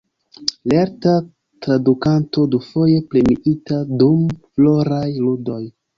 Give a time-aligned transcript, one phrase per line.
[0.71, 1.11] Lerta
[1.65, 5.65] tradukanto, dufoje premiita dum Floraj Ludoj.